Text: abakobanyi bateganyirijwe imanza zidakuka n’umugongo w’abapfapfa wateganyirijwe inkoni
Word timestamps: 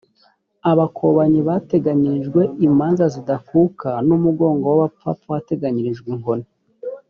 abakobanyi 0.71 1.39
bateganyirijwe 1.47 2.41
imanza 2.67 3.05
zidakuka 3.13 3.89
n’umugongo 4.07 4.63
w’abapfapfa 4.69 5.27
wateganyirijwe 5.33 6.07
inkoni 6.15 6.47